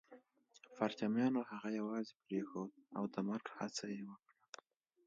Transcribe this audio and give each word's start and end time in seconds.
پرچمیانو 0.75 1.41
هغه 1.51 1.69
يوازې 1.79 2.13
پرېښود 2.23 2.71
او 2.97 3.03
د 3.13 3.15
مرګ 3.29 3.45
هڅه 3.57 3.85
يې 3.93 4.01
وکړه 4.07 4.35